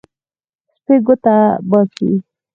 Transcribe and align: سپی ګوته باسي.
سپی 0.73 0.95
ګوته 1.05 1.35
باسي. 1.69 2.11